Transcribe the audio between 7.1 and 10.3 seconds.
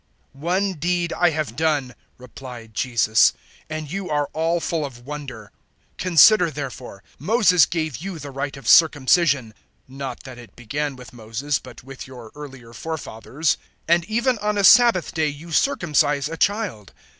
Moses gave you the rite of circumcision (not